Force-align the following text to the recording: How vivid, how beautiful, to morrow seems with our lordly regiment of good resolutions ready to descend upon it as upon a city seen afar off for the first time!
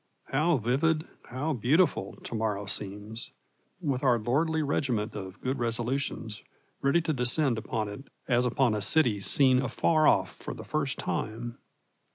How 0.31 0.57
vivid, 0.57 1.07
how 1.25 1.53
beautiful, 1.53 2.15
to 2.23 2.33
morrow 2.33 2.65
seems 2.65 3.29
with 3.79 4.03
our 4.03 4.17
lordly 4.17 4.63
regiment 4.63 5.13
of 5.15 5.39
good 5.41 5.59
resolutions 5.59 6.41
ready 6.81 7.01
to 7.01 7.13
descend 7.13 7.59
upon 7.59 7.87
it 7.87 8.05
as 8.27 8.43
upon 8.47 8.73
a 8.73 8.81
city 8.81 9.19
seen 9.19 9.61
afar 9.61 10.07
off 10.07 10.33
for 10.33 10.55
the 10.55 10.65
first 10.65 10.97
time! 10.97 11.59